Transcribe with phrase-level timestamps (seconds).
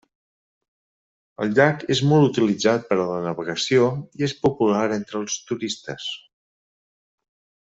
[1.43, 3.85] El llac és molt utilitzat per a la navegació
[4.21, 6.09] i és popular entre els turistes.